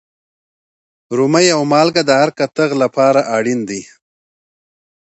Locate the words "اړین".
3.37-3.59